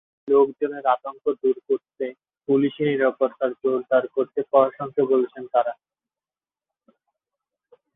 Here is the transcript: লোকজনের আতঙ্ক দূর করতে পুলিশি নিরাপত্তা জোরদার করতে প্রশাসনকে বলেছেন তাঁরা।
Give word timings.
লোকজনের 0.27 0.85
আতঙ্ক 0.87 1.23
দূর 1.41 1.57
করতে 1.67 2.05
পুলিশি 2.47 2.81
নিরাপত্তা 2.85 3.45
জোরদার 3.59 4.03
করতে 4.15 4.39
প্রশাসনকে 4.51 5.01
বলেছেন 5.11 5.43
তাঁরা। 5.53 5.73